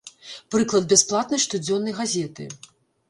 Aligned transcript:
Прыклад 0.53 0.87
бясплатнай 0.95 1.43
штодзённай 1.45 1.97
газеты. 2.01 2.49